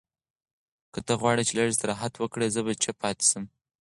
[0.93, 3.43] که ته غواړې چې لږ استراحت وکړې، زه به چپ پاتې شم.